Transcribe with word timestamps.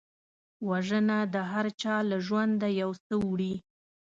وژنه 0.69 1.19
د 1.33 1.35
هرچا 1.51 1.95
له 2.09 2.17
ژونده 2.27 2.67
یو 2.81 2.89
څه 3.05 3.13
وړي 3.25 3.53